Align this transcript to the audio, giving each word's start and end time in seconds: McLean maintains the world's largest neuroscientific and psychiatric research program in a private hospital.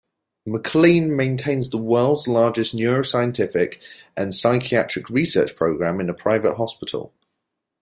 McLean 0.47 1.15
maintains 1.15 1.69
the 1.69 1.77
world's 1.77 2.27
largest 2.27 2.75
neuroscientific 2.75 3.79
and 4.17 4.33
psychiatric 4.33 5.11
research 5.11 5.55
program 5.55 5.99
in 5.99 6.09
a 6.09 6.13
private 6.15 6.55
hospital. 6.55 7.13